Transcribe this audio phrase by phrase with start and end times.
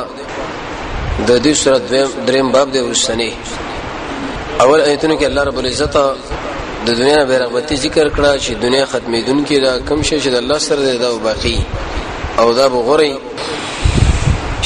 [1.27, 1.77] د دې سورې
[2.29, 3.31] دریم باب د ورسنی
[4.61, 5.95] اول آیتونو کې الله رب العزت
[6.86, 10.59] د دنیا نه بیرغبتی ذکر کړه چې دنیا ختمېدونکې دا کم شي چې د الله
[10.68, 11.57] سره دا باقی
[12.43, 13.11] او دا بغوري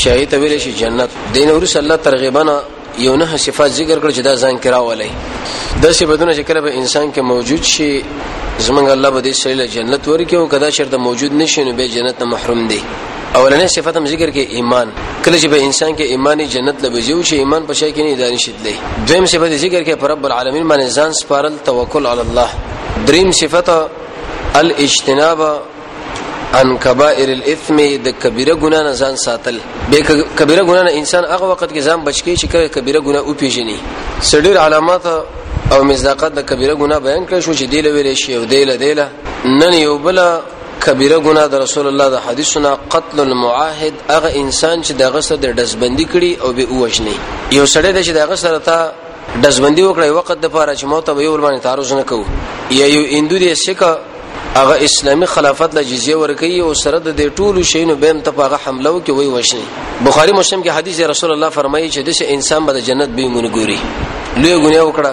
[0.03, 2.53] شاهي ته ویل شي جنت دین ورس الله ترغیبنا
[3.05, 5.09] یو نه صفات ذکر کړ چې دا ځان کرا ولای
[5.81, 7.89] د څه بدونه چې کله به انسان کې موجود شي
[8.67, 12.21] زمنګ الله به دې سړي له جنت ورکیو کدا شرط موجود نشي نو به جنت
[12.35, 12.79] محروم دی
[13.39, 14.87] اولنې صفته ذکر کې ایمان
[15.25, 18.43] کله چې به انسان کې ایمانی جنت لبجو چې ایمان په شای کې نه دانش
[18.65, 18.73] دي
[19.09, 22.49] دویم صفته ذکر کې پر رب العالمین باندې ځان سپارل توکل علی الله
[23.09, 23.75] دریم صفته
[24.61, 25.39] الاجتناب
[26.59, 29.55] ان کبائر الاثم د کبیره ګنا نه ځان ساتل
[29.91, 29.97] به
[30.39, 32.45] کبیره ګنا نه انسان هغه وخت کې ځان بچ کی چې
[32.79, 33.77] کبیره ګنا او پیژني
[34.31, 35.05] سړي علامات
[35.73, 38.65] او مزداقات د کبیره ګنا بیان کړ شو چې دی له ویلې شی او دی
[38.65, 39.07] له دی له
[39.61, 40.19] نن یو بل
[40.83, 45.47] کبیره ګناه د رسول الله د حدیثونه قتل المعاهد هغه انسان چې دغه سره د
[45.61, 47.15] دزبندي کړي او به وښني
[47.57, 48.77] یو سړی چې دغه سره تا
[49.45, 52.25] دزبندي وکړي وخت د پاره چې موته به یو باندې تعرض نه کوو
[52.79, 53.91] یا یو هندو دی سکه
[54.59, 58.89] هغه اسلامی خلافت له جزیه ورکوي او سره د ټولو شینو بهم ته هغه حمله
[58.95, 59.63] وکي وای وشني
[60.05, 63.47] بخاری مسلم کې حدیث رسول الله فرمایي چې دغه انسان به د جنت به مونږ
[63.57, 63.79] ګوري
[64.41, 65.11] لوی ګناه وکړه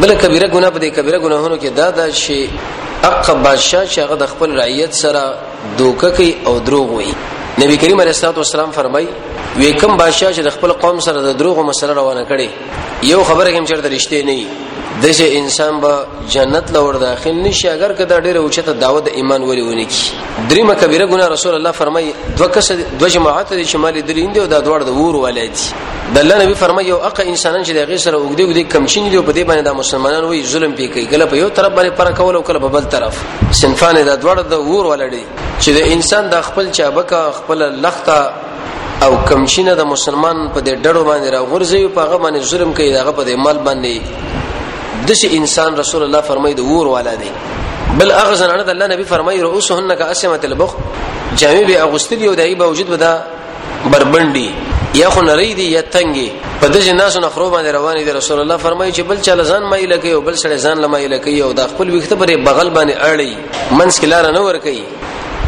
[0.00, 2.48] بل کبیره ګناه په دې کبیره ګناهونو کې دا دا شی
[3.08, 5.22] اق بادشاہ چې هغه د خپل رعیت سره
[5.78, 7.12] دوکه کوي او دروغ وایي
[7.64, 9.06] نبی کریم علیه الصلاه والسلام فرمای
[9.60, 12.48] وی کوم بادشاہ چې د خپل قوم سره د دروغ مسله روانه کړي
[13.12, 14.38] یو خبره هم چیرته رښتې نه
[15.06, 15.92] دغه انسان به
[16.34, 20.12] جنت لور داخل نشي اگر کدا ډیره اوچته داوت ایمان ولی ونی کی
[20.50, 24.46] دریمه کبیره ګنا رسول الله فرمای دو کس دو جماعت دي شمال درې اند او
[24.46, 25.62] دا دوړ د ور ولادي
[26.14, 29.32] د الله نبی فرمای یو اق انسانان چې دغه سره وګدي وګدي کمچین دي په
[29.32, 32.36] دې باندې د مسلمانانو وی ظلم پی کوي کله په یو طرف باندې پر کول
[32.36, 33.24] او کله په بل طرف
[33.62, 35.22] سنفان دا دوړ د ور ولادي
[35.60, 38.18] چې د انسان د خپل چابک خپل لخته
[39.04, 43.10] او کمچینه د مسلمان په دې ډړو باندې راغورځي په هغه باندې ظلم کوي دغه
[43.12, 44.28] په دې مال باندې
[45.08, 47.30] دشي انسان رسول الله فرمای د ور والا دی
[47.98, 50.70] بل هغه زنانه د الله نبی فرمای رؤوسهن کاسمه البخ
[51.40, 53.12] جامع به اغوستلی او دای باوجود بدا
[53.92, 54.48] بربندي
[54.94, 56.28] یا خو نری دی یا تنګي
[56.62, 59.76] په دغه ناس نخرو باندې روان دي رسول الله فرمایي چې بل چاله ځان ما
[59.76, 63.32] الهکې او بل سره ځان لما الهکې او دا خپل وخت پر بغل باندې اړي
[63.72, 64.82] منس کلار نه ور کوي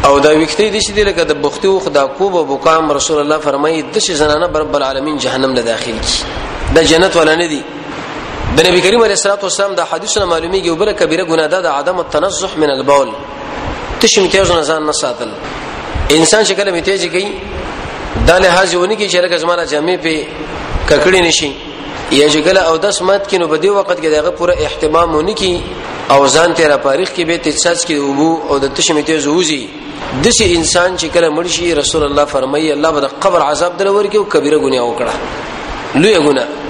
[0.05, 3.37] او دا وکتی د شدې لکه د بختي او خدا کوب او بقام رسول الله
[3.37, 6.23] فرمایي د شي زنانه رب العالمین جهنم له داخل کی
[6.75, 7.61] دا جنت ولا نه دي
[8.57, 11.69] د نبی کریم علیه الصلاه والسلام د حدیثونو معلومیږي او بل کبیره ګناه ده د
[11.79, 13.09] عدم التنزح من البول
[14.01, 15.29] تش امتیاز نه ځان نه ساتل
[16.17, 17.25] انسان شکل امتیاز کوي
[18.27, 20.27] دا لحاظ ونی کی چې لکه زمانہ جامع په
[20.89, 21.49] ککړی نشي
[22.19, 25.53] یا شکل او داس مات کینو په دې وخت کې دغه پوره اهتمام ونی کی
[26.13, 29.61] او ځان تیر پاریخ کې به تجسس کې وبو او د تش امتیاز ووزي
[30.23, 34.23] دسی انسان چې کله مرشي رسول الله فرمایي الله به قبر عذاب درور کې او
[34.23, 35.13] کبیره ګناه وکړه
[36.03, 36.62] لوی ګناه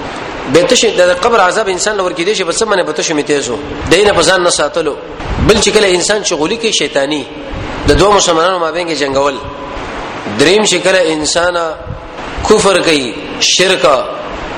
[0.52, 3.56] بتش د قبر عذاب انسان لور کې دي چې بس منه بتش می تیزو
[3.90, 4.94] دینه په ځان نه ساتلو
[5.48, 7.24] بل چې کله انسان شغولي کې شیطانی
[7.88, 9.34] د دوه مسلمانانو مابین کې جنگول
[10.40, 11.56] دریم چې کله انسان
[12.48, 13.12] کفر کوي
[13.52, 13.86] شرک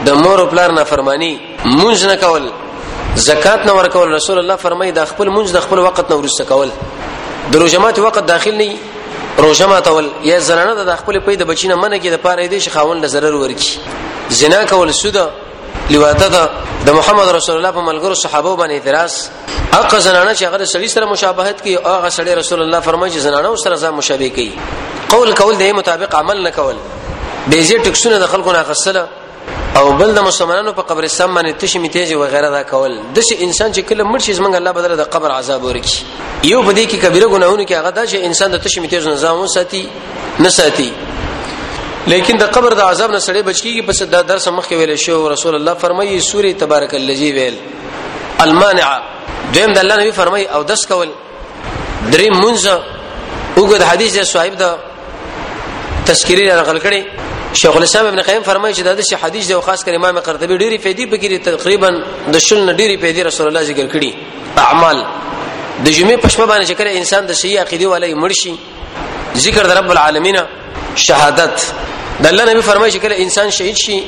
[0.07, 1.33] د مور او پلار نافرمانی
[1.65, 2.51] مونږ نه کول
[3.29, 6.69] زکات نه ورکول رسول الله فرمایي د خپل مونږ د خپل وخت نه ورسته کول
[7.53, 8.75] د روجمات وخت داخل نه
[9.45, 13.01] روجه ماتول یا زنانه د خپل پي د بچینه منه کې د پاره دې شخاون
[13.05, 13.79] له zarar ورکی
[14.39, 15.29] زنا کول سوده
[15.95, 16.45] لواته ده
[16.87, 19.13] د محمد رسول الله په ملګرو صحابه باندې اعتراض
[19.77, 23.51] هغه زنانه چې هغه سړي سره مشابهت کوي هغه سړي رسول الله فرمایي چې زنانه
[23.65, 24.53] سره ځان مشابه کوي
[25.11, 26.75] قول کول د مطابق عمل نه کول
[27.51, 29.07] بیزی ټکسونه د خلکو نه خصله
[29.77, 33.75] او بل د مسلمانانو په قبرستان باندې تشي میتیج او غیره دا کول د انسان
[33.75, 35.97] چې کله مړ شي زمنګ الله بدل د قبر عذاب ورکی
[36.45, 39.39] یو په دې کې کبیره ګناهونه کې هغه دا چې انسان د تشي میتیج نظام
[39.41, 39.89] وساتي
[40.41, 40.91] نه ساتي
[42.13, 45.29] لیکن د قبر د عذاب نه سړی بچکیږي پس دا درس مخ کې ویل شو
[45.35, 47.57] رسول الله فرمایي سوره تبارک الذی ویل
[48.45, 48.89] المانع
[49.55, 51.07] دیم د الله نبی فرمایي او دس کول
[52.13, 52.61] درې منځ
[53.57, 54.69] وګد حدیث صاحب دا
[56.13, 57.03] تذکری نقل کړي
[57.63, 60.79] شیخ الاسلام ابن قیم فرمایي چې دا د حدیث او خاص کر امام قرطبي ډيري
[60.87, 61.91] فیدی پکې تقریبا
[62.33, 64.11] د شل نه ډيري فیدی رسول الله ذکر کړي
[64.69, 65.03] اعمال
[65.85, 68.55] د جمعې پښمه باندې چې کله انسان د صحیح عقیده والے مرشي
[69.49, 70.39] ذکر د رب العالمین
[71.09, 71.73] شهادت
[72.23, 74.03] د الله نبی فرمایي چې کله انسان شهید شي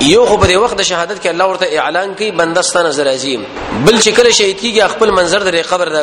[0.00, 3.42] یو خو په دې وخت د شهادت کې الله ورته اعلان کوي بندستا نظر عظیم
[3.84, 6.02] بل چې کله شهید کیږي خپل منظر د قبر دا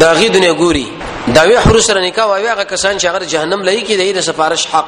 [0.00, 0.86] دا غي دنیا ګوري
[1.34, 4.66] دا وی حر سره نکاح وی هغه کسان چې هغه جهنم لای کی د سفارش
[4.74, 4.86] حق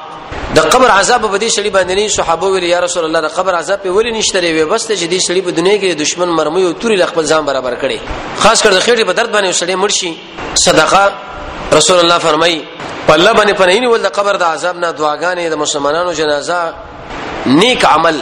[0.57, 3.55] د قبر عذاب په دې سړي باندې نه صحابه ویل یا رسول الله د قبر
[3.55, 6.73] عذاب په ولې نشته وی بس ته دې سړي په دنیا کې دشمن مرمۍ او
[6.83, 7.99] توري خپل ځان برابر کړي
[8.45, 10.15] خاص کر د خېټې په درد باندې سړي مرشي
[10.55, 11.13] صدقه
[11.75, 12.63] رسول الله فرمایي
[13.09, 16.59] په الله باندې پنهینی ول د قبر د عذاب نه دعاګانې د مسلمانانو جنازه
[17.61, 18.17] نیک عمل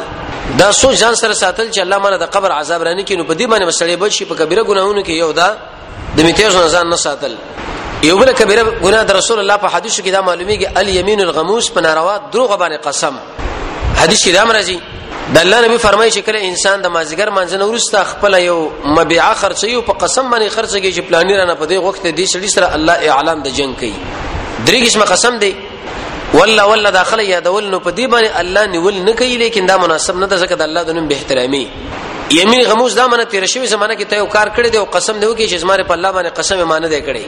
[0.61, 3.47] دا سو ځان سره ساتل چې الله مله د قبر عذاب رانه کینو په دې
[3.53, 5.49] باندې مسلې بچ شي په کبیره ګناهونو کې یو دا
[6.17, 7.33] د میتیاز نه ځان نه ساتل
[8.09, 11.81] یو بل کبیره ګناه د رسول الله په حدیثو کې دا معلومیږي الیمین الغموس په
[11.87, 13.15] ناروا دروغ باندې قسم
[14.03, 14.79] حدیث کې دا مرزي
[15.35, 19.75] د الله نبی فرمایي چې کله انسان د مازیګر منځنه ورسته خپل یو مبيعه خرڅي
[19.75, 22.93] او په قسم باندې خرڅيږي چې پلانیر نه په دې وخت دې سړي سره الله
[23.17, 23.97] اعلان د جنگ کوي
[24.65, 25.55] درې قسمه قسم دی
[26.37, 30.17] والله والله داخله یادول نو په دې باندې الله نیول نه کوي لیکن دا مناسب
[30.17, 31.65] نه ده ځکه د الله د نوم به احترامي
[32.31, 35.21] یمین غموس دا منه تیر شوی زمانہ کې ته یو کار کړی دی او قسم
[35.21, 37.23] دی وکي چې زماره په الله باندې قسم ما نه دی کړی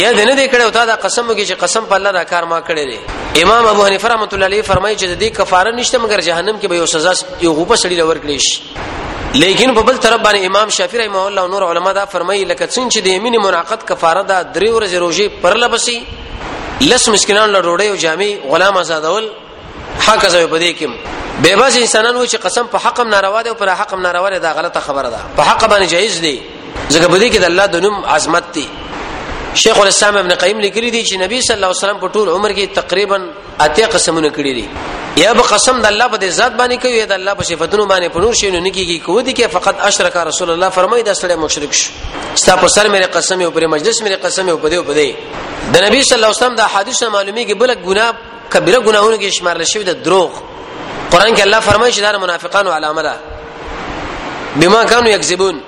[0.00, 2.24] یا دې نه دی کړی او تا دا قسم وکي چې قسم په الله دا
[2.32, 2.98] کار ما کړی دی
[3.44, 6.68] امام ابو حنیفه رحمۃ اللہ علیہ فرمایي چې د دې کفاره نشته مګر جهنم کې
[6.68, 7.12] به یو سزا
[7.46, 11.42] یو غوبه سړي لور کړی شي لیکن په بل طرف باندې امام شافعی رحمه الله
[11.42, 14.94] او نور علما دا فرمایي لکه څنګه چې د یمین منعقد کفاره دا درې ورځې
[14.94, 15.98] روزي پر لبسي
[16.80, 19.28] لس مسکینان له ډوډۍ او جامې غلام آزادول
[20.06, 20.90] حق زوی په دې کې
[21.42, 24.38] به باز انسانان و چې قسم په حقم ناروا دی او پر حقم ناروا دی
[24.46, 26.34] دا غلطه خبره ده په حق باندې جایز دی
[26.90, 28.66] ځکه په دې کې د الله د نوم عظمت دی
[29.62, 32.50] شیخ الاسلام ابن قیم لیکلی دی چې نبی صلی الله علیه وسلم په ټول عمر
[32.58, 33.18] کې تقریبا
[33.66, 34.66] اته قسمونه کړی دي
[35.16, 37.86] یا به قسم د الله په دې ذات باندې کوي یا د الله په صفاتونو
[37.86, 41.34] باندې په نور شینو نکیږي کو دي کې فقط اشرک رسول الله فرمایي دا سړی
[41.38, 41.90] مشرک شو
[42.34, 45.10] ستا په سر مې قسم او پر مجلس مې قسم او په دې په دې
[45.74, 48.14] د نبی صلی الله علیه وسلم د حدیث معلومیږي بل ګناه
[48.52, 50.30] کبیره ګناهونه کې شمارل شوی د دروغ
[51.10, 53.14] قران کې الله فرمایي چې دا منافقانو علامه ده
[54.56, 55.60] بما كانوا يكذبون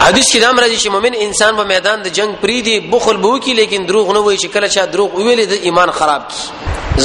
[0.00, 3.38] حدیث کې دا مرضی چې مؤمن انسان په میدان د جنگ پری دی بخل بو
[3.38, 6.40] کی لیکن دروغ نه وایي چې کله چا دروغ ویلې د ایمان خراب کی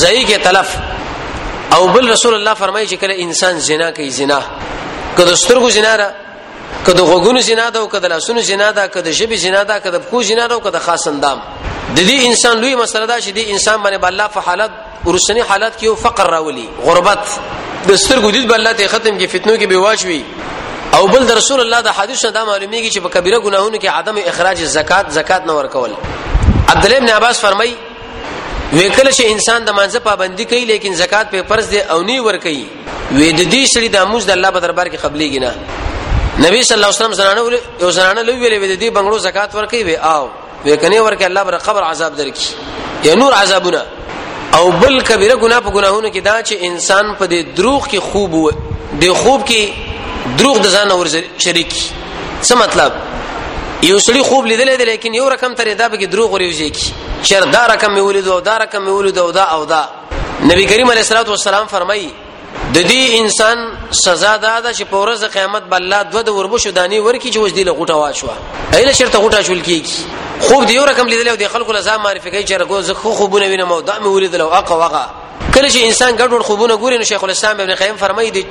[0.02, 0.76] ځای کې تلف
[1.74, 4.42] او بل رسول الله فرمایي چې کله انسان زنا کوي زنا
[5.18, 6.12] کله سترګو زنا را
[6.88, 10.24] کله غوګونو زنا ده او کله لاسونو زنا ده کله ژبې زنا ده کله کو
[10.24, 11.42] زنا ده او کله خاص اندام
[11.96, 14.72] د دې انسان لوی مسله ده چې دې انسان باندې الله په حالت
[15.06, 17.20] ورسنی حالت کې فقر راولي غربت
[17.88, 20.24] د سترګو دید بل الله ته ختم کې فتنو کې بيواجوي
[20.94, 24.18] او بل د رسول الله د حدیث دا معلومیږي چې په کبیره ګناهونو کې عدم
[24.26, 25.92] اخراج زکات زکات نه ورکول
[26.70, 27.76] عبد الله ابن عباس فرمایي
[28.74, 32.18] وی کله چې انسان د مانزه پابندي کوي لیکن زکات په فرض دی او نی
[32.28, 32.62] ور کوي
[33.12, 35.52] وی د دې سړي د اموز د الله په دربار کې قبلي گنا
[36.40, 39.18] نبی صلی الله علیه وسلم زنانه ول یو زنانه لوي ویلې وی د دې بنگړو
[39.28, 40.26] زکات ور کوي وی آو
[40.66, 43.82] وی کني ور کوي الله بر قبر عذاب درکې یا نور عذابونه
[44.58, 48.34] او بل کبیره ګناه په ګناهونو کې دا چې انسان په دې دروغ کې خوب
[48.34, 48.52] و
[49.04, 51.08] د خوب کې دروغ د ځان اور
[51.38, 51.74] شریک
[52.42, 52.92] څه مطلب
[53.90, 56.94] یو سړي خوب لیدلې دی لیکن یو رقم ترې دا به دروغ ورېږي کی
[57.30, 59.82] چر دا رقم مې ولید او دا رقم مې ولید او دا او دا
[60.52, 62.08] نبی کریم علیه الصلاه والسلام فرمایي
[62.78, 63.58] د دې انسان
[64.00, 67.36] سزا دا ده چې په ورځ قیامت بل الله دوه د وربشو دانی ورکی چې
[67.44, 68.28] وځدی له غټه واچو
[68.80, 72.02] ایله شرط غټه شول کیږي خوب دی یو رقم لیدلې او د خلکو له ځام
[72.06, 75.06] معرفي کوي چې رګو زه خو خوبونه وینم او دا مې ولید او اقا وقا
[75.56, 78.44] کله چې انسان ګډوډ خوبونه ګوري نو شیخ الاسلام ابن قیم فرمایي دی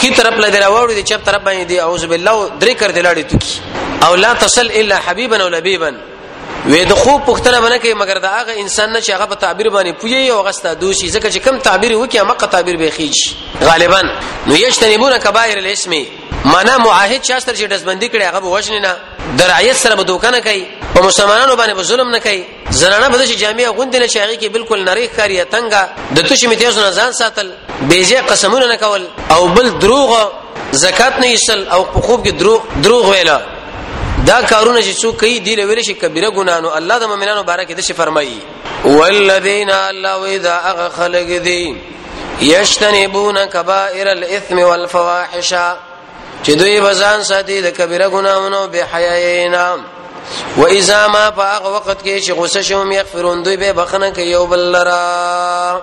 [0.00, 3.24] کی طرف لدی راوړو دی چپ طرف باندې دی اعوذ بالله درې کړ دی لاړې
[3.32, 3.60] توکي
[4.06, 5.94] او لا تصل الا حبيبا او لبيبا
[6.66, 9.70] وې د خو پختنه باندې کې مگر دا هغه انسان نه چې هغه په تعبیر
[9.70, 13.16] باندې پوي او غستا دوشي ځکه چې کم تعبیر وکي هغه تعبیر به خيج
[13.62, 14.02] غالبا
[14.46, 15.92] نو یشتنبون کبائر الاسم
[16.44, 18.96] معنا معاهد شاستر چې دسبندي کړي هغه وښنه نه
[19.38, 23.30] درایت سره به دوکنه کوي او مسلمانانو باندې به ظلم نه کوي زنانه به چې
[23.36, 25.82] جامعه غوند نه شاغي کې بالکل نریخ کاری تنګه
[26.18, 30.28] د توشي میتیزونه ځان ساتل بیجه قسمونه نه کول او بل دروغ
[30.72, 33.40] زکات نه یسل او په خوب کې دروغ دروغ ویلا
[34.30, 37.72] دا کارونه چې څوک کوي دی لویل شي کبیره ګنانو الله د مؤمنانو باره کې
[37.72, 38.40] د شي فرمایي
[38.84, 40.52] والذین الله اذا
[40.86, 41.60] اخلق دی
[42.50, 45.50] یشتنبون کبائر الاثم والفواحش
[46.44, 49.68] چې دوی بزان ساتي د کبیره ګناونو به حیاینا
[50.56, 54.46] و اذا ما په وخت کې چې غوسه شوم یغفرون دوی به بخنه کوي او
[54.54, 55.80] بل لرا